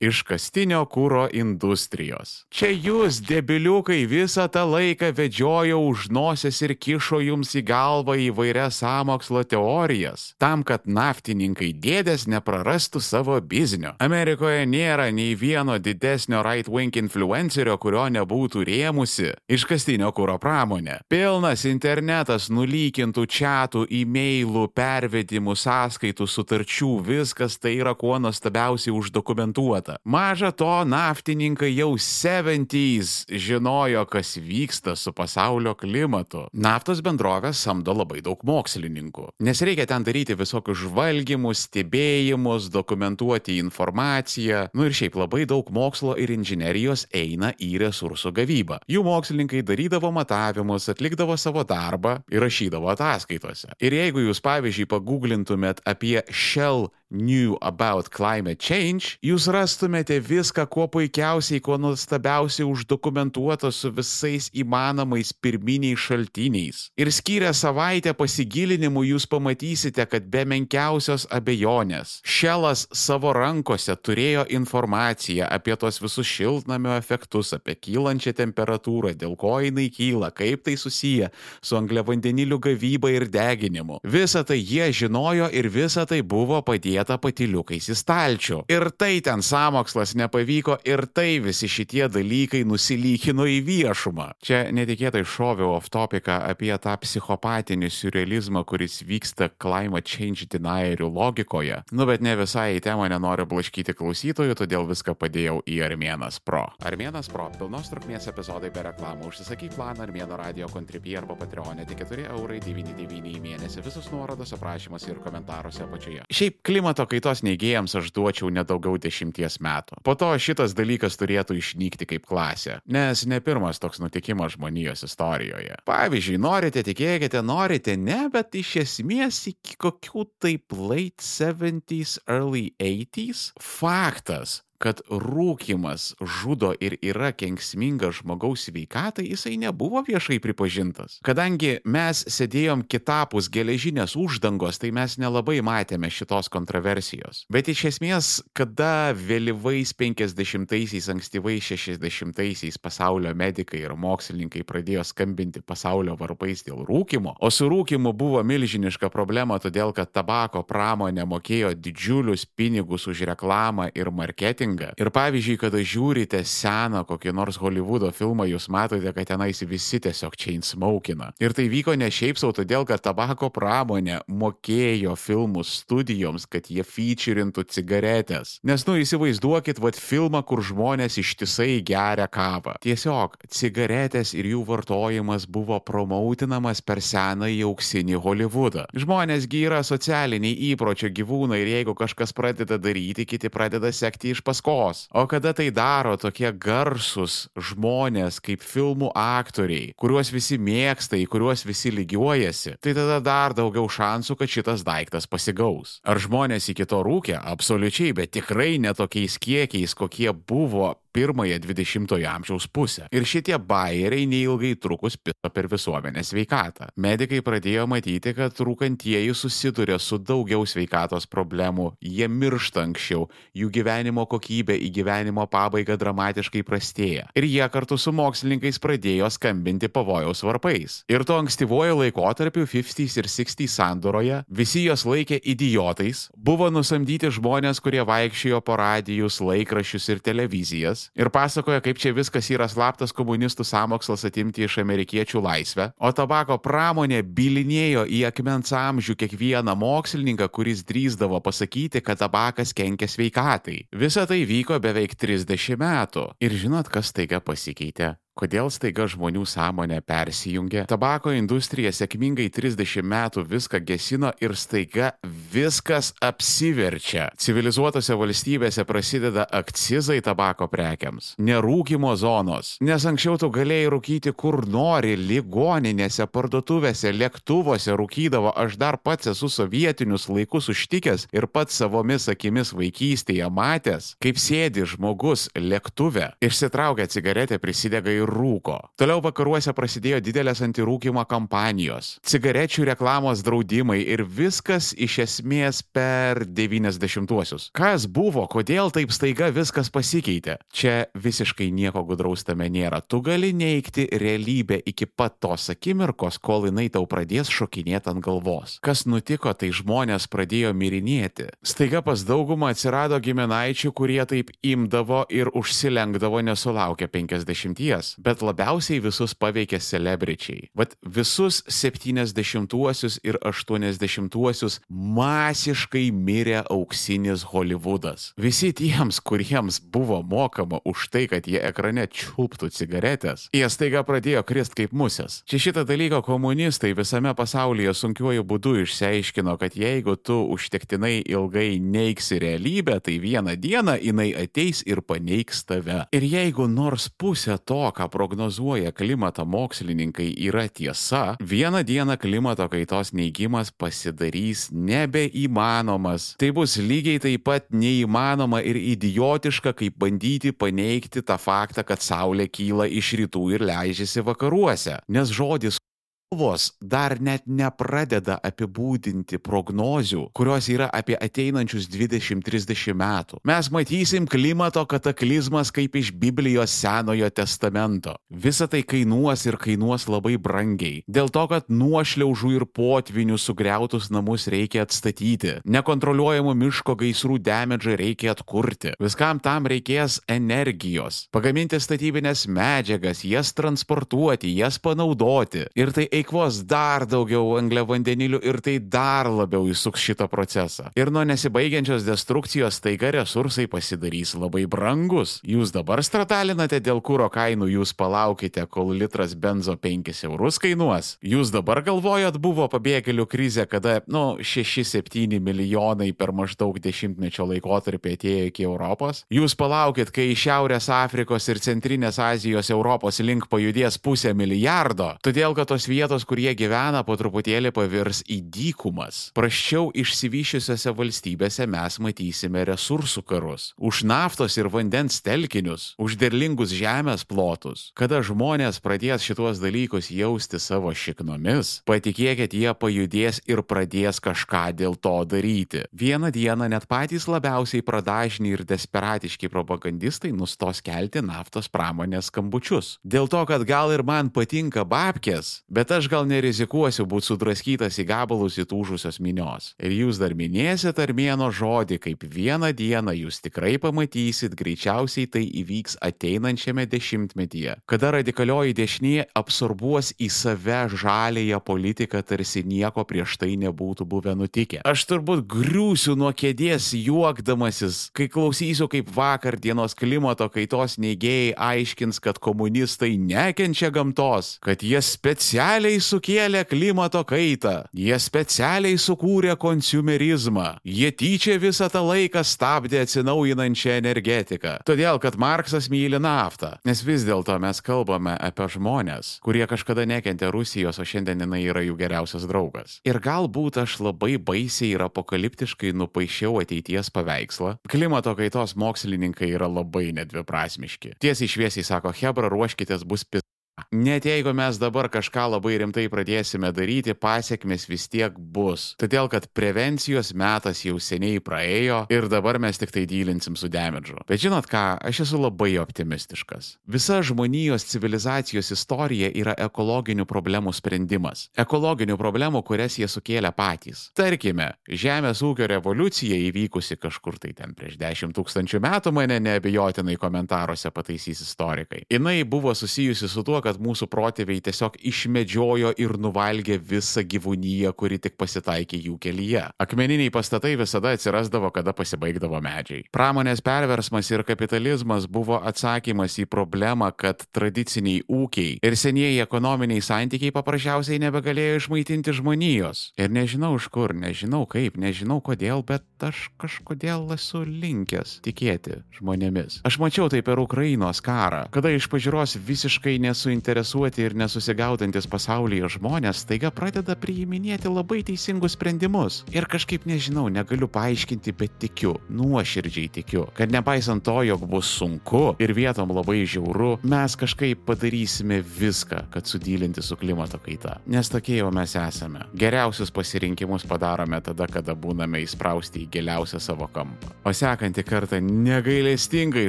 iškastinio 0.00 0.84
kūro 0.86 1.26
industrijos. 1.34 2.44
Čia 2.54 2.70
jūs, 2.72 3.20
debiliukai, 3.26 4.04
visą 4.08 4.46
tą 4.52 4.64
laiką 4.68 5.10
vedžiojo 5.16 5.80
už 5.90 6.08
nosies 6.14 6.60
ir 6.62 6.74
kišo 6.78 7.20
jums 7.24 7.54
į 7.58 7.64
galvą 7.66 8.16
įvairias 8.28 8.80
samokslo 8.82 9.42
teorijas, 9.42 10.32
tam, 10.38 10.62
kad 10.62 10.86
naftininkai 10.86 11.72
dėdės 11.74 12.28
neprarastų 12.30 13.02
savo 13.02 13.38
biznio. 13.40 13.94
Amerikoje 13.98 14.66
nėra 14.70 15.08
nei 15.14 15.34
vieno 15.34 15.78
didesnio 15.82 16.42
right-wing 16.46 16.94
influencerio, 17.02 17.74
kurio 17.82 18.06
nebūtų 18.14 18.64
rėmusi 18.68 19.32
iškastinio 19.50 20.12
kūro 20.14 20.38
pramonė. 20.42 21.00
Pilnas 21.10 21.64
internetas 21.68 22.48
nulykintų 22.54 23.26
čatų, 23.26 23.84
e-mailų, 23.90 24.68
pervedimų, 24.78 25.56
sąskaitų, 25.58 26.28
sutarčių, 26.30 26.92
viskas 27.06 27.58
tai 27.58 27.76
yra 27.80 27.96
kuo 27.98 28.18
nuostabiausiai 28.22 28.94
uždokumentuota. 28.94 29.87
Maža 30.04 30.50
to, 30.52 30.84
naftininkai 30.88 31.70
jau 31.72 31.94
70s 31.96 33.24
žinojo, 33.30 34.04
kas 34.10 34.36
vyksta 34.36 34.96
su 34.96 35.12
pasaulio 35.12 35.74
klimatu. 35.78 36.46
Naftos 36.52 37.00
bendrovės 37.04 37.60
samdo 37.64 37.94
labai 37.96 38.20
daug 38.24 38.42
mokslininkų, 38.46 39.28
nes 39.44 39.62
reikia 39.64 39.86
ten 39.88 40.06
daryti 40.06 40.36
visokius 40.38 40.82
žvalgymus, 40.82 41.64
stebėjimus, 41.68 42.68
dokumentuoti 42.74 43.58
informaciją. 43.62 44.66
Nu 44.76 44.88
ir 44.88 44.96
šiaip 44.96 45.18
labai 45.18 45.44
daug 45.48 45.70
mokslo 45.74 46.16
ir 46.18 46.32
inžinerijos 46.34 47.06
eina 47.14 47.52
į 47.58 47.74
resursų 47.84 48.32
gavybą. 48.36 48.82
Jų 48.90 49.04
mokslininkai 49.06 49.64
darydavo 49.66 50.12
matavimus, 50.14 50.88
atlikdavo 50.92 51.36
savo 51.40 51.64
darbą 51.68 52.18
ir 52.32 52.42
rašydavo 52.44 52.90
ataskaitose. 52.94 53.74
Ir 53.80 53.96
jeigu 53.98 54.28
jūs, 54.28 54.42
pavyzdžiui, 54.44 54.88
paguglintumėt 54.90 55.82
apie 55.88 56.20
Shell 56.28 56.88
New 57.10 57.56
About 57.62 58.10
Climate 58.12 58.60
Change, 58.60 59.16
jūs 59.24 59.48
rastumėte 59.48 60.18
viską, 60.20 60.66
kuo 60.68 60.84
puikiausiai, 60.92 61.60
kuo 61.64 61.78
nuostabiausiai 61.80 62.66
uždokumentuota 62.68 63.70
su 63.72 63.90
visais 63.96 64.50
įmanomais 64.52 65.32
pirminiais 65.32 66.02
šaltiniais. 66.04 66.82
Ir 67.00 67.08
skyrę 67.14 67.54
savaitę 67.56 68.12
pasigilinimų 68.12 69.06
jūs 69.14 69.28
pamatysite, 69.30 70.04
kad 70.10 70.28
be 70.28 70.44
menkiausios 70.48 71.24
abejonės 71.32 72.18
Šelas 72.28 72.84
savo 72.92 73.32
rankose 73.32 73.96
turėjo 73.96 74.44
informaciją 74.52 75.48
apie 75.48 75.76
tos 75.80 76.02
visus 76.02 76.28
šiltnamio 76.28 76.92
efektus, 76.98 77.54
apie 77.56 77.76
kylančią 77.78 78.34
temperatūrą, 78.36 79.14
dėl 79.16 79.36
ko 79.40 79.56
jinai 79.64 79.88
kyla, 79.94 80.28
kaip 80.34 80.66
tai 80.68 80.76
susiję 80.76 81.32
su 81.62 81.78
angliavandenilių 81.80 82.60
gavyba 82.68 83.12
ir 83.16 83.28
deginimu. 83.32 84.02
Visą 84.04 84.44
tai 84.44 84.60
jie 84.60 84.92
žinojo 84.92 85.48
ir 85.56 85.72
visa 85.72 86.04
tai 86.08 86.20
buvo 86.20 86.60
padėta 86.62 86.97
padėta 86.98 87.18
patiliukais 87.22 87.88
į 87.92 87.96
stalčių. 87.96 88.58
Ir 88.70 88.90
tai 88.98 89.20
ten 89.22 89.42
samokslas 89.42 90.14
nepavyko 90.18 90.78
ir 90.84 91.06
tai 91.06 91.38
visi 91.40 91.68
šitie 91.68 92.08
dalykai 92.10 92.64
nusilykino 92.66 93.46
į 93.46 93.60
viešumą. 93.66 94.32
Čia 94.42 94.70
netikėtai 94.72 95.22
šoviau 95.24 95.76
off 95.76 95.90
topiką 95.90 96.40
apie 96.48 96.72
tą 96.78 96.96
psichopatinį 96.98 97.90
surrealizmą, 97.90 98.64
kuris 98.64 99.02
vyksta 99.06 99.50
climate 99.60 100.08
change 100.08 100.48
denierių 100.50 101.08
logikoje. 101.08 101.82
Nu 101.92 102.06
bet 102.06 102.22
ne 102.22 102.34
visai 102.36 102.78
į 102.78 102.82
temą 102.82 103.08
nenoriu 103.08 103.46
blaškyti 103.46 103.94
klausytojų, 103.94 104.58
todėl 104.58 104.88
viską 104.88 105.14
padėjau 105.14 105.60
į 105.66 105.78
Armėnas 105.86 106.40
Pro. 106.42 106.66
Armėnas 106.82 107.30
Pro- 107.30 107.48
pilnos 107.58 107.90
trukmės 107.92 108.28
epizodai 108.28 108.72
be 108.74 108.82
reklamų. 108.88 109.30
Užsisakyk 109.30 109.76
planą 109.76 110.06
Armėno 110.06 110.38
radio 110.38 110.68
kontribį 110.68 111.18
arba 111.22 111.36
Patreonė 111.38 111.86
tik 111.86 112.02
4 112.02 112.28
eurai 112.32 112.60
99 112.60 113.36
į 113.36 113.40
mėnesį. 113.42 113.84
Visus 113.84 114.10
nuorodos 114.10 114.52
aprašymuose 114.56 115.10
ir 115.10 115.22
komentaruose 115.22 115.84
apačioje. 115.84 116.24
Šiaip 116.32 116.62
klimato 116.88 117.04
kaitos 117.04 117.42
neigėjams 117.44 117.92
aš 117.98 118.06
duočiau 118.16 118.48
nedaugiau 118.48 118.96
dešimties 118.96 119.58
metų. 119.60 119.98
Po 120.06 120.14
to 120.16 120.30
šitas 120.40 120.72
dalykas 120.72 121.18
turėtų 121.20 121.58
išnykti 121.60 122.06
kaip 122.08 122.24
klasė, 122.24 122.78
nes 122.88 123.26
ne 123.28 123.40
pirmas 123.44 123.76
toks 123.78 124.00
nutikimas 124.00 124.54
žmonijos 124.56 125.04
istorijoje. 125.04 125.76
Pavyzdžiui, 125.84 126.38
norite 126.40 126.80
tikėkite, 126.86 127.42
norite 127.44 127.98
ne, 128.00 128.30
bet 128.32 128.56
iš 128.56 128.76
esmės 128.86 129.42
iki 129.52 129.76
kokių 129.76 130.24
taip 130.40 130.72
late 130.72 131.20
70s, 131.20 132.22
early 132.24 132.72
80s 132.80 133.52
faktas 133.60 134.62
kad 134.78 135.02
rūkimas 135.10 136.12
žudo 136.22 136.70
ir 136.80 136.96
yra 137.02 137.32
kenksmingas 137.34 138.20
žmogaus 138.22 138.68
sveikatai, 138.68 139.26
jisai 139.32 139.56
nebuvo 139.58 140.02
viešai 140.06 140.38
pripažintas. 140.42 141.18
Kadangi 141.26 141.78
mes 141.84 142.22
sėdėjom 142.30 142.84
kitapus 142.90 143.50
geležinės 143.52 144.14
uždangos, 144.18 144.78
tai 144.78 144.92
mes 144.94 145.18
nelabai 145.18 145.58
matėme 145.66 146.10
šitos 146.10 146.50
kontroversijos. 146.52 147.44
Bet 147.50 147.70
iš 147.72 147.84
esmės, 147.92 148.30
kada 148.56 149.10
vėlyvais 149.18 149.92
50-aisiais, 149.98 151.10
ankstyvais 151.10 151.72
60-aisiais 151.72 152.78
pasaulio 152.78 153.34
medikai 153.34 153.82
ir 153.82 153.96
mokslininkai 153.98 154.62
pradėjo 154.68 155.04
skambinti 155.10 155.62
pasaulio 155.66 156.14
varpais 156.18 156.62
dėl 156.66 156.84
rūkimo, 156.86 157.34
o 157.42 157.50
su 157.50 157.66
rūkimu 157.70 158.14
buvo 158.14 158.44
milžiniška 158.46 159.10
problema, 159.10 159.58
todėl 159.62 159.90
kad 159.96 160.12
tabako 160.14 160.62
pramonė 160.68 161.26
mokėjo 161.28 161.74
didžiulius 161.74 162.46
pinigus 162.46 163.08
už 163.10 163.26
reklamą 163.32 163.90
ir 163.94 164.12
marketingą. 164.14 164.67
Ir 164.98 165.10
pavyzdžiui, 165.14 165.58
kada 165.60 165.80
žiūrite 165.80 166.42
seną 166.44 167.04
kokį 167.08 167.32
nors 167.36 167.58
Hollywoodo 167.62 168.10
filmą, 168.14 168.48
jūs 168.50 168.68
matote, 168.72 169.12
kad 169.14 169.30
tenais 169.30 169.62
visi 169.68 170.00
tiesiog 170.02 170.36
chain 170.38 170.64
smokina. 170.64 171.32
Ir 171.40 171.54
tai 171.56 171.68
vyko 171.72 171.94
ne 171.98 172.10
šiaip 172.12 172.40
savo, 172.40 172.54
todėl 172.56 172.86
kad 172.88 173.02
tabako 173.04 173.50
pramonė 173.54 174.20
mokėjo 174.28 175.14
filmų 175.18 175.64
studijoms, 175.66 176.46
kad 176.50 176.68
jie 176.72 176.84
featurintų 176.86 177.64
cigaretės. 177.72 178.58
Nes, 178.66 178.84
nu, 178.88 178.96
įsivaizduokit, 179.00 179.80
vad 179.82 179.98
filmą, 179.98 180.42
kur 180.46 180.62
žmonės 180.64 181.18
ištisai 181.22 181.80
geria 181.86 182.28
kavą. 182.30 182.76
Tiesiog 182.84 183.38
cigaretės 183.52 184.34
ir 184.36 184.50
jų 184.52 184.64
vartojimas 184.68 185.46
buvo 185.48 185.78
promautinamas 185.84 186.82
per 186.84 187.02
senąjį 187.04 187.62
auksinį 187.68 188.18
Hollywoodą. 188.24 188.86
Žmonėsgi 188.98 189.64
yra 189.68 189.82
socialiniai 189.86 190.72
įpročio 190.72 191.10
gyvūnai 191.14 191.60
ir 191.62 191.72
jeigu 191.76 191.94
kažkas 191.98 192.34
pradeda 192.36 192.78
daryti, 192.80 193.26
kiti 193.28 193.50
pradeda 193.52 193.92
sekti 193.94 194.32
iš 194.34 194.42
paskos. 194.58 195.08
O 195.14 195.26
kada 195.26 195.52
tai 195.54 195.70
daro 195.70 196.16
tokie 196.16 196.50
garsus 196.52 197.48
žmonės 197.56 198.40
kaip 198.40 198.62
filmų 198.62 199.12
aktoriai, 199.14 199.94
kuriuos 199.96 200.32
visi 200.32 200.58
mėgsta, 200.58 201.16
į 201.16 201.26
kuriuos 201.30 201.64
visi 201.66 201.90
lygiuojasi, 201.94 202.78
tai 202.80 202.94
tada 202.94 203.20
dar 203.20 203.54
daugiau 203.54 203.88
šansų, 203.88 204.36
kad 204.38 204.48
šitas 204.48 204.84
daiktas 204.84 205.26
pasigaus. 205.26 206.00
Ar 206.04 206.18
žmonės 206.18 206.70
iki 206.72 206.86
to 206.86 207.02
rūkė? 207.02 207.38
Absoliučiai, 207.38 208.14
bet 208.14 208.34
tikrai 208.34 208.78
netokiais 208.78 209.38
kiekiais, 209.38 209.94
kokie 209.94 210.32
buvo 210.32 210.96
pirmąją 211.12 211.58
20-ojo 211.58 212.28
amžiaus 212.28 212.66
pusę. 212.68 213.06
Ir 213.12 213.26
šitie 213.26 213.58
bairiai 213.58 214.26
neilgai 214.28 214.74
trukus 214.76 215.16
pito 215.16 215.50
per 215.50 215.68
visuomenės 215.70 216.32
sveikatą. 216.32 216.90
Medikai 216.96 217.40
pradėjo 217.44 217.86
matyti, 217.90 218.34
kad 218.36 218.56
rūkantieji 218.56 219.34
susiduria 219.34 219.98
su 219.98 220.18
daugiau 220.18 220.66
sveikatos 220.68 221.26
problemų, 221.30 221.92
jie 222.00 222.28
miršta 222.28 222.84
anksčiau, 222.84 223.28
jų 223.56 223.70
gyvenimo 223.74 224.26
kokybė 224.30 224.76
į 224.86 224.90
gyvenimo 224.98 225.46
pabaigą 225.50 225.96
dramatiškai 226.00 226.62
prastėja. 226.66 227.28
Ir 227.38 227.48
jie 227.48 227.64
kartu 227.72 227.98
su 227.98 228.12
mokslininkais 228.12 228.80
pradėjo 228.82 229.30
skambinti 229.32 229.88
pavojaus 229.92 230.44
varpais. 230.46 231.02
Ir 231.08 231.24
to 231.24 231.38
ankstyvojo 231.40 232.00
laikotarpiu 232.02 232.66
50s 232.68 233.18
ir 233.20 233.30
60s 233.30 233.78
sandoroje 233.78 234.42
visi 234.48 234.84
jos 234.84 235.06
laikė 235.08 235.40
idiotais, 235.42 236.26
buvo 236.36 236.68
nusamdyti 236.72 237.30
žmonės, 237.32 237.80
kurie 237.84 238.04
vaikščiojo 238.06 238.60
po 238.64 238.78
radijus, 238.80 239.40
laikraščius 239.44 240.08
ir 240.14 240.24
televizijas 240.24 240.97
ir 241.18 241.30
pasakoja, 241.34 241.82
kaip 241.84 242.00
čia 242.00 242.12
viskas 242.16 242.48
yra 242.52 242.68
slaptas 242.70 243.14
komunistų 243.16 243.66
samokslas 243.66 244.26
atimti 244.28 244.66
iš 244.66 244.78
amerikiečių 244.82 245.42
laisvę, 245.44 245.90
o 245.98 246.12
tabako 246.12 246.58
pramonė 246.62 247.22
bilinėjo 247.22 248.06
į 248.06 248.24
akmens 248.30 248.72
amžių 248.76 249.18
kiekvieną 249.22 249.74
mokslininką, 249.78 250.50
kuris 250.52 250.84
drįzdavo 250.88 251.40
pasakyti, 251.44 252.02
kad 252.04 252.20
tabakas 252.22 252.74
kenkia 252.76 253.10
sveikatai. 253.10 253.80
Visa 253.92 254.26
tai 254.28 254.42
vyko 254.48 254.80
beveik 254.82 255.16
30 255.18 255.78
metų. 255.80 256.30
Ir 256.44 256.56
žinot, 256.58 256.90
kas 256.92 257.12
taiga 257.16 257.42
pasikeitė? 257.44 258.16
Kodėl 258.38 258.68
staiga 258.70 259.08
žmonių 259.10 259.42
sąmonė 259.50 259.98
persijungė? 260.06 260.84
Tabako 260.86 261.32
industrija 261.34 261.90
sėkmingai 261.90 262.44
30 262.54 263.02
metų 263.02 263.42
viską 263.50 263.80
gesino 263.82 264.30
ir 264.38 264.52
staiga 264.54 265.08
viskas 265.50 266.12
apsiverčia. 266.22 267.32
Civilizuotose 267.34 268.14
valstybėse 268.14 268.84
prasideda 268.86 269.42
akcizai 269.58 270.20
tabako 270.22 270.68
prekiams, 270.70 271.32
nerūkimo 271.42 272.12
zonos. 272.20 272.76
Nes 272.78 273.06
anksčiau 273.10 273.40
tu 273.42 273.48
galėjai 273.50 273.90
rūkyti 273.96 274.34
kur 274.38 274.60
nori, 274.70 275.16
ligoninėse, 275.18 276.28
parduotuvėse, 276.30 277.10
lėktuvuose 277.18 277.98
rūkydavo. 277.98 278.54
Aš 278.54 278.78
dar 278.78 279.00
pats 279.02 279.32
esu 279.34 279.50
sovietinius 279.50 280.28
laikus 280.30 280.70
užtikęs 280.70 281.26
ir 281.34 281.48
pats 281.50 281.82
savomis 281.82 282.28
akimis 282.30 282.70
vaikystėje 282.70 283.50
matęs, 283.50 284.12
kaip 284.22 284.38
sėdi 284.38 284.86
žmogus 284.86 285.48
lėktuve, 285.58 286.30
išsitraukia 286.38 287.10
cigaretę, 287.10 287.58
prisidega 287.58 288.14
į 288.14 288.27
rūko. 288.28 288.78
Toliau 289.00 289.22
vakaruose 289.24 289.72
prasidėjo 289.76 290.20
didelės 290.24 290.62
antirūkimo 290.64 291.24
kampanijos, 291.28 292.16
cigarečių 292.26 292.86
reklamos 292.90 293.42
draudimai 293.46 294.00
ir 294.04 294.24
viskas 294.24 294.92
iš 294.96 295.18
esmės 295.24 295.80
per 295.82 296.44
90-uosius. 296.46 297.70
Kas 297.76 298.06
buvo, 298.06 298.46
kodėl 298.50 298.92
taip 298.94 299.12
staiga 299.14 299.50
viskas 299.54 299.90
pasikeitė? 299.94 300.58
Čia 300.74 301.08
visiškai 301.16 301.70
nieko 301.74 302.04
gudraus 302.08 302.44
tame 302.46 302.68
nėra. 302.72 303.00
Tu 303.02 303.20
gali 303.24 303.52
neikti 303.56 304.08
realybę 304.20 304.80
iki 304.88 305.08
pat 305.08 305.38
tos 305.42 305.68
akimirkos, 305.72 306.38
kol 306.42 306.68
jinai 306.68 306.88
tau 306.92 307.06
pradės 307.10 307.50
šokinėti 307.52 308.12
ant 308.12 308.24
galvos. 308.24 308.78
Kas 308.84 309.06
nutiko, 309.08 309.52
tai 309.56 309.70
žmonės 309.74 310.28
pradėjo 310.30 310.74
mirinėti. 310.76 311.48
Staiga 311.66 312.02
pas 312.04 312.22
daugumą 312.26 312.72
atsirado 312.74 313.18
giminaičių, 313.22 313.92
kurie 313.96 314.20
taip 314.28 314.52
imdavo 314.62 315.24
ir 315.32 315.50
užsilenkdavo 315.56 316.42
nesulaukę 316.46 317.08
50 317.08 318.17
bet 318.18 318.42
labiausiai 318.42 319.00
visus 319.02 319.34
paveikė 319.38 319.80
celebričiai. 319.82 320.68
Vat 320.78 320.94
visus 321.02 321.62
70-uosius 321.70 323.18
ir 323.26 323.38
80-uosius 323.46 324.80
masiškai 324.88 326.08
mirė 326.14 326.62
auksinis 326.66 327.46
Hollywoodas. 327.52 328.32
Visi 328.40 328.72
tiems, 328.76 329.20
kuriems 329.24 329.80
buvo 329.80 330.20
mokama 330.22 330.82
už 330.88 331.08
tai, 331.12 331.26
kad 331.30 331.46
jie 331.48 331.60
ekrane 331.62 332.06
čiulptų 332.10 332.70
cigaretės, 332.74 333.48
jie 333.54 333.66
staiga 333.70 334.04
pradėjo 334.06 334.44
krist 334.48 334.76
kaip 334.78 334.92
musės. 334.96 335.42
Čia 335.48 335.62
šitą 335.68 335.86
dalyką 335.88 336.20
komunistai 336.26 336.94
visame 336.98 337.32
pasaulyje 337.38 337.94
sunkiuoju 337.94 338.44
būdu 338.48 338.74
išsiaiškino, 338.84 339.56
kad 339.60 339.76
jeigu 339.78 340.16
tu 340.16 340.40
užtektinai 340.54 341.22
ilgai 341.26 341.78
neiksi 341.82 342.40
realybę, 342.42 342.98
tai 343.04 343.18
vieną 343.22 343.56
dieną 343.60 343.98
jinai 344.02 344.30
ateis 344.38 344.82
ir 344.86 345.02
paneigs 345.06 345.64
tave. 345.68 346.04
Ir 346.14 346.26
jeigu 346.26 346.68
nors 346.70 347.08
pusė 347.08 347.58
to, 347.58 347.80
ką 347.98 348.08
prognozuoja 348.12 348.92
klimato 348.94 349.44
mokslininkai, 349.48 350.30
yra 350.48 350.68
tiesa, 350.70 351.36
vieną 351.40 351.82
dieną 351.86 352.16
klimato 352.20 352.68
kaitos 352.70 353.12
neigimas 353.16 353.72
pasidarys 353.74 354.68
nebeįmanomas. 354.72 356.34
Tai 356.38 356.52
bus 356.56 356.78
lygiai 356.78 357.18
taip 357.22 357.46
pat 357.48 357.68
neįmanoma 357.74 358.62
ir 358.62 358.78
idiotiška, 358.78 359.74
kaip 359.78 359.98
bandyti 359.98 360.54
paneigti 360.54 361.24
tą 361.26 361.38
faktą, 361.40 361.84
kad 361.86 362.04
Saulė 362.04 362.48
kyla 362.52 362.86
iš 362.86 363.14
rytų 363.22 363.44
ir 363.56 363.66
leidžiasi 363.66 364.24
vakaruose. 364.26 364.98
Nes 365.08 365.34
žodis 365.34 365.80
Kalbos 366.28 366.74
dar 366.84 367.14
net 367.24 367.46
nepradeda 367.48 368.34
apibūdinti 368.44 369.38
prognozių, 369.40 370.26
kurios 370.36 370.66
yra 370.68 370.90
apie 370.92 371.14
ateinančius 371.16 371.86
20-30 371.88 372.92
metų. 373.00 373.38
Mes 373.48 373.70
matysim 373.72 374.26
klimato 374.28 374.82
kataklizmas 374.84 375.72
kaip 375.72 375.96
iš 375.96 376.10
Biblijos 376.12 376.74
Senojo 376.82 377.30
testamento. 377.32 378.12
Visa 378.28 378.68
tai 378.68 378.82
kainuos 378.84 379.46
ir 379.48 379.56
kainuos 379.56 380.04
labai 380.04 380.34
brangiai. 380.36 380.98
Dėl 381.08 381.32
to, 381.32 381.46
kad 381.48 381.72
nuošliaužų 381.72 382.52
ir 382.58 382.66
potvinių 382.76 383.40
sugriautus 383.40 384.10
namus 384.12 384.50
reikia 384.52 384.84
atstatyti. 384.84 385.62
Nekontroliuojamų 385.64 386.52
miško 386.60 386.98
gaisrų 387.06 387.40
demedžą 387.40 387.96
reikia 388.02 388.34
atkurti. 388.36 388.92
Viskam 389.00 389.40
tam 389.40 389.64
reikės 389.64 390.20
energijos. 390.28 391.24
Pagaminti 391.32 391.80
statybinės 391.80 392.44
medžiagas, 392.52 393.24
jas 393.24 393.56
transportuoti, 393.56 394.52
jas 394.60 394.76
panaudoti. 394.76 395.64
Ir 395.72 395.96
tai 395.96 396.04
eikvos 396.18 396.62
dar 396.68 397.06
daugiau 397.08 397.56
angliavandenilių 397.60 398.40
ir 398.46 398.58
tai 398.64 398.78
dar 398.82 399.30
labiau 399.30 399.68
įsuks 399.70 400.02
šitą 400.10 400.28
procesą. 400.30 400.90
Ir 400.98 401.12
nuo 401.14 401.22
nesibaigiančios 401.28 402.06
destrukcijos 402.06 402.80
taiga 402.82 403.12
resursai 403.14 403.68
pasidarys 403.70 404.34
labai 404.38 404.64
brangus. 404.66 405.38
Jūs 405.46 405.72
dabar 405.74 406.02
stratalinate 406.04 406.80
dėl 406.82 407.02
kūro 407.04 407.28
kainų, 407.32 407.70
jūs 407.76 407.94
palaukite, 407.98 408.64
kol 408.66 408.90
litras 408.98 409.36
benzo 409.38 409.76
5 409.78 410.24
eurus 410.28 410.58
kainuos. 410.62 411.14
Jūs 411.22 411.52
dabar 411.54 411.82
galvojat, 411.86 412.40
buvo 412.42 412.66
pabėgėlių 412.72 413.28
krizė, 413.30 413.68
kada, 413.70 414.00
nu, 414.10 414.38
6-7 414.42 415.38
milijonai 415.44 416.10
per 416.16 416.32
maždaug 416.34 416.80
dešimtmečio 416.82 417.46
laikotarpį 417.52 418.16
atėjo 418.18 418.50
iki 418.50 418.66
Europos. 418.66 419.24
Jūs 419.30 419.54
palaukit, 419.58 420.10
kai 420.14 420.30
iš 420.32 420.48
Šiaurės 420.48 420.88
Afrikos 420.94 421.44
ir 421.52 421.60
Centrinės 421.60 422.16
Azijos 422.22 422.70
Europos 422.72 423.20
link 423.20 423.50
pajudės 423.52 423.98
pusę 424.00 424.32
milijardo, 424.32 425.10
todėl 425.20 425.52
kad 425.52 425.68
tos 425.68 425.84
vietos 425.84 426.07
vietos, 426.08 426.24
kur 426.24 426.38
jie 426.40 426.54
gyvena, 426.56 427.04
po 427.04 427.16
truputėlį 427.20 427.72
pavirs 427.76 428.22
į 428.24 428.40
dykumas. 428.48 429.28
Praščiau 429.36 429.90
išsivyšiusiose 429.92 430.92
valstybėse 430.96 431.66
mes 431.68 431.98
matysime 432.00 432.64
resursų 432.64 433.22
karus. 433.28 433.74
Už 433.76 434.04
naftos 434.08 434.56
ir 434.56 434.70
vandens 434.72 435.20
telkinius, 435.20 435.94
už 435.98 436.16
derlingus 436.16 436.72
žemės 436.72 437.26
plotus. 437.28 437.92
Kada 437.98 438.22
žmonės 438.24 438.80
pradės 438.80 439.26
šituos 439.26 439.60
dalykus 439.60 440.08
jausti 440.10 440.58
savo 440.58 440.92
šiknomis, 440.94 441.82
patikėkit, 441.84 442.56
jie 442.56 442.72
pajudės 442.72 443.42
ir 443.46 443.62
pradės 443.62 444.22
kažką 444.24 444.72
dėl 444.78 444.96
to 444.96 445.16
daryti. 445.28 445.84
Vieną 445.92 446.32
dieną 446.32 446.70
net 446.72 446.88
patys 446.88 447.28
labiausiai 447.28 447.84
pradažni 447.84 448.54
ir 448.56 448.64
desperatiški 448.64 449.50
propagandistai 449.52 450.32
nustos 450.32 450.80
kelti 450.80 451.20
naftos 451.20 451.68
pramonės 451.68 452.32
skambučius. 452.32 452.96
Dėl 453.04 453.28
to, 453.28 453.44
kad 453.48 453.66
gal 453.68 453.92
ir 453.92 454.04
man 454.06 454.32
patinka 454.32 454.86
babkės, 454.88 455.62
bet 455.68 455.92
aš 455.92 455.97
gal 456.06 456.28
nerizikuosiu 456.30 457.08
būti 457.10 457.32
sudraskytas 457.32 457.98
į 457.98 458.04
gabalus 458.06 458.60
įtūžusios 458.62 459.18
minios. 459.18 459.72
Ir 459.82 459.90
jūs 459.96 460.20
dar 460.22 460.36
minėsit 460.38 461.00
armėno 461.02 461.48
žodį, 461.50 461.98
kaip 462.04 462.22
vieną 462.22 462.70
dieną 462.78 463.16
jūs 463.16 463.40
tikrai 463.42 463.74
pamatysit, 463.82 464.54
greičiausiai 464.54 465.26
tai 465.26 465.42
įvyks 465.62 465.96
ateinančiame 466.04 466.84
dešimtmetyje, 466.86 467.78
kada 467.90 468.12
radikalioji 468.14 468.76
dešinė 468.78 469.26
absorbuos 469.34 470.12
į 470.20 470.28
save 470.30 470.84
žalėją 470.94 471.58
politiką, 471.64 472.22
tarsi 472.22 472.62
nieko 472.62 473.02
prieš 473.08 473.38
tai 473.40 473.56
nebūtų 473.58 474.06
buvę 474.06 474.36
nutikę. 474.38 474.84
Aš 474.86 475.08
turbūt 475.10 475.46
griūsiu 475.50 476.14
nuo 476.20 476.30
kėdės 476.36 476.92
juokdamasis, 476.94 478.04
kai 478.12 478.28
klausysiu, 478.30 478.86
kaip 478.92 479.10
vakar 479.16 479.56
dienos 479.56 479.96
klimato 479.98 480.46
kaitos 480.52 480.98
neigėjai 481.00 481.56
aiškins, 481.56 482.20
kad 482.20 482.36
komunistai 482.42 483.16
nekenčia 483.16 483.88
gamtos, 483.94 484.58
kad 484.60 484.84
jie 484.84 485.00
specialiai 485.00 485.87
sukėlė 485.96 486.60
klimato 486.68 487.22
kaitą, 487.24 487.86
jie 487.96 488.16
specialiai 488.20 488.98
sukūrė 489.00 489.54
konsumerizmą, 489.56 490.74
jie 490.84 491.08
tyčia 491.16 491.56
visą 491.62 491.88
tą 491.88 492.02
laiką 492.04 492.42
stabdė 492.44 493.00
atsinaujinančią 493.06 493.96
energetiką. 493.96 494.74
Todėl, 494.88 495.16
kad 495.22 495.38
Marksas 495.40 495.88
myli 495.88 496.20
naftą. 496.20 496.74
Nes 496.84 497.00
vis 497.06 497.24
dėlto 497.24 497.56
mes 497.62 497.80
kalbame 497.84 498.36
apie 498.36 498.68
žmonės, 498.76 499.38
kurie 499.44 499.64
kažkada 499.70 500.04
nekentė 500.08 500.52
Rusijos, 500.52 501.00
o 501.00 501.08
šiandien 501.08 501.46
jinai 501.46 501.64
yra 501.64 501.82
jų 501.86 501.96
geriausias 501.98 502.44
draugas. 502.50 503.00
Ir 503.08 503.22
galbūt 503.24 503.80
aš 503.80 503.98
labai 504.04 504.36
baisiai 504.36 504.92
ir 504.94 505.06
apokaliptiškai 505.08 505.94
nupaišiau 505.96 506.60
ateities 506.62 507.08
paveikslą. 507.14 507.78
Klimato 507.88 508.36
kaitos 508.38 508.76
mokslininkai 508.76 509.54
yra 509.56 509.70
labai 509.72 510.10
nedviprasmiški. 510.20 511.16
Tiesiai 511.22 511.54
šviesiai 511.56 511.86
sako, 511.86 512.12
Hebra, 512.12 512.52
ruoškitės 512.52 513.08
bus 513.08 513.24
pis. 513.24 513.46
Net 513.88 514.26
jeigu 514.28 514.52
mes 514.52 514.76
dabar 514.76 515.06
kažką 515.08 515.46
labai 515.54 515.78
rimtai 515.80 516.10
pradėsime 516.12 516.68
daryti, 516.76 517.14
pasiekmes 517.16 517.86
vis 517.88 518.02
tiek 518.12 518.34
bus. 518.36 518.90
Todėl, 519.00 519.30
kad 519.32 519.46
prevencijos 519.56 520.34
metas 520.36 520.82
jau 520.84 520.98
seniai 521.00 521.40
praėjo 521.40 522.02
ir 522.12 522.26
dabar 522.28 522.58
mes 522.60 522.76
tik 522.76 522.92
tai 522.92 523.06
dylinsim 523.08 523.56
su 523.56 523.70
demidžu. 523.72 524.18
Bet 524.28 524.42
žinot 524.42 524.68
ką, 524.68 524.82
aš 525.08 525.22
esu 525.24 525.40
labai 525.40 525.78
optimistiškas. 525.80 526.74
Visa 526.84 527.22
žmonijos 527.24 527.86
civilizacijos 527.88 528.68
istorija 528.76 529.30
yra 529.32 529.54
ekologinių 529.56 530.28
problemų 530.28 530.74
sprendimas. 530.76 531.46
Ekologinių 531.56 532.18
problemų, 532.20 532.60
kurias 532.68 532.98
jie 533.00 533.08
sukėlė 533.08 533.54
patys. 533.56 534.10
Tarkime, 534.12 534.68
žemės 534.84 535.40
ūkio 535.40 535.64
revoliucija 535.72 536.36
įvykusi 536.50 536.98
kažkur 537.00 537.40
tai 537.40 537.54
ten 537.56 537.72
prieš 537.72 537.96
10 537.96 538.36
tūkstančių 538.36 538.84
metų 538.84 539.16
mane 539.16 539.40
neabejotinai 539.48 540.20
komentaruose 540.20 540.92
pataisys 540.92 541.40
istorikai. 541.48 542.04
Jis 542.12 542.44
buvo 542.44 542.76
susijusi 542.76 543.32
su 543.32 543.48
tuo, 543.48 543.64
kad 543.64 543.77
mūsų 543.82 544.08
protėviai 544.10 544.62
tiesiog 544.64 544.98
išmedžiojo 545.10 545.92
ir 546.00 546.16
nuvalgė 546.20 546.78
visą 546.82 547.24
gyvūnyją, 547.26 547.92
kuri 547.98 548.18
tik 548.22 548.36
pasitaikė 548.40 549.00
jų 549.06 549.16
kelyje. 549.22 549.64
Akmeniniai 549.80 550.32
pastatai 550.34 550.74
visada 550.80 551.12
atsirasdavo, 551.16 551.70
kada 551.74 551.94
pasibaigdavo 551.96 552.60
medžiai. 552.64 553.04
Pramonės 553.14 553.62
perversmas 553.64 554.30
ir 554.32 554.44
kapitalizmas 554.48 555.28
buvo 555.30 555.60
atsakymas 555.62 556.38
į 556.42 556.48
problemą, 556.50 557.10
kad 557.16 557.44
tradiciniai 557.54 558.24
ūkiai 558.28 558.78
ir 558.84 558.98
senieji 558.98 559.42
ekonominiai 559.44 560.04
santykiai 560.04 560.54
paprasčiausiai 560.54 561.20
nebegalėjo 561.22 561.78
išmaitinti 561.82 562.34
žmonijos. 562.40 563.12
Ir 563.20 563.32
nežinau 563.34 563.74
iš 563.78 563.88
kur, 563.92 564.14
nežinau 564.16 564.64
kaip, 564.70 564.98
nežinau 565.00 565.40
kodėl, 565.44 565.84
bet 565.86 566.04
aš 566.24 566.48
kažkodėl 566.60 567.28
esu 567.36 567.62
linkęs 567.66 568.38
tikėti 568.46 569.02
žmonėmis. 569.18 569.80
Aš 569.88 570.00
mačiau 570.02 570.28
tai 570.32 570.42
per 570.46 570.60
Ukrainos 570.62 571.22
karą, 571.24 571.66
kada 571.74 571.92
iš 571.94 572.08
pažiūros 572.10 572.56
visiškai 572.68 573.18
nesuinteresuotas 573.22 573.67
suinteresuoti 573.68 574.22
ir 574.24 574.34
nesusigaudantis 574.38 575.26
pasaulyje 575.28 575.88
žmonės 575.98 576.40
staiga 576.44 576.70
pradeda 576.72 577.12
priiminėti 577.20 577.90
labai 577.92 578.22
teisingus 578.24 578.72
sprendimus. 578.78 579.42
Ir 579.52 579.66
kažkaip 579.68 580.06
nežinau, 580.08 580.46
negaliu 580.48 580.88
paaiškinti, 580.88 581.52
bet 581.52 581.74
tikiu, 581.78 582.14
nuoširdžiai 582.32 583.10
tikiu, 583.12 583.44
kad 583.52 583.68
nepaisant 583.68 584.24
to, 584.24 584.40
jog 584.48 584.64
bus 584.64 584.88
sunku 584.88 585.52
ir 585.60 585.74
vietom 585.76 586.14
labai 586.16 586.46
žiauru, 586.48 586.96
mes 587.04 587.36
kažkaip 587.36 587.84
padarysime 587.84 588.62
viską, 588.62 589.26
kad 589.34 589.44
sudylinti 589.44 590.02
su 590.02 590.16
klimato 590.16 590.58
kaita. 590.64 590.96
Nes 591.06 591.28
tokie 591.28 591.58
jau 591.60 591.68
mes 591.70 591.92
esame. 591.92 592.46
Geriausius 592.56 593.12
pasirinkimus 593.12 593.84
padarome 593.84 594.40
tada, 594.40 594.64
kada 594.72 594.96
būname 594.96 595.42
įsprausti 595.44 596.06
į 596.06 596.08
giliausią 596.16 596.62
savo 596.62 596.88
kampą. 596.88 597.34
O 597.44 597.52
sekantį 597.52 598.06
kartą 598.08 598.40
negailestingai 598.40 599.68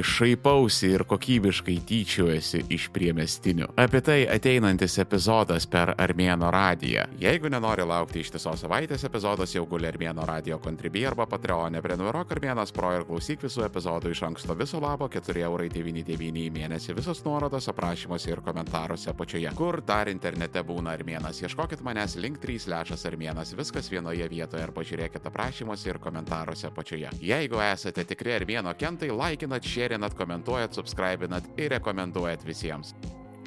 šaipausi 0.00 0.94
ir 0.94 1.04
kokybiškai 1.04 1.76
tyčiuosi 1.84 2.64
iš 2.72 2.88
priemestinių. 2.96 3.74
Apie 3.90 4.00
tai 4.06 4.20
ateinantis 4.30 5.00
epizodas 5.02 5.64
per 5.66 5.90
Armėno 5.98 6.46
radiją. 6.54 7.08
Jeigu 7.18 7.50
nenori 7.50 7.82
laukti 7.82 8.20
ištisos 8.22 8.60
savaitės, 8.62 9.02
epizodas 9.08 9.50
jau 9.56 9.64
guli 9.66 9.88
Armėno 9.88 10.22
radio 10.28 10.60
kontribį 10.62 11.02
arba 11.08 11.26
Patreonė. 11.26 11.80
Prenumeruok 11.82 12.30
Armėnas 12.36 12.70
Pro 12.70 12.92
ir 12.94 13.02
klausyk 13.08 13.42
visų 13.42 13.64
epizodų 13.66 14.12
iš 14.14 14.22
anksto 14.28 14.54
viso 14.54 14.78
labo 14.78 15.08
4,99 15.10 16.38
į 16.44 16.52
mėnesį. 16.54 16.94
Visos 17.00 17.24
nuorodos 17.26 17.66
aprašymuose 17.72 18.30
ir 18.30 18.44
komentaruose 18.46 19.10
apačioje. 19.10 19.50
Kur 19.58 19.82
dar 19.82 20.06
internete 20.14 20.62
būna 20.62 20.94
Armėnas? 20.94 21.42
Ieškokit 21.42 21.82
manęs 21.82 22.14
link 22.14 22.38
3 22.46 22.70
lešas 22.70 23.02
Armėnas. 23.10 23.56
Viskas 23.58 23.90
vienoje 23.90 24.28
vietoje 24.30 24.68
ir 24.68 24.74
pažiūrėkit 24.76 25.26
aprašymuose 25.32 25.90
ir 25.90 25.98
komentaruose 25.98 26.70
apačioje. 26.70 27.10
Jeigu 27.18 27.58
esate 27.72 28.06
tikri 28.06 28.38
Armėno 28.38 28.70
kentai, 28.78 29.10
laikinat, 29.10 29.66
šėrinat, 29.66 30.14
komentuojat, 30.14 30.78
subscribinat 30.78 31.50
ir 31.58 31.74
rekomenduojat 31.74 32.46
visiems. 32.46 32.94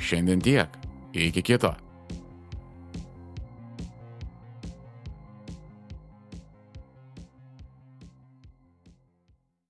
Šiandien 0.03 0.41
tiek. 0.43 0.67
Iki 1.13 1.41
kito. 1.41 1.71